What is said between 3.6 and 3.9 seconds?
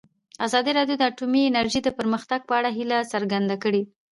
کړې.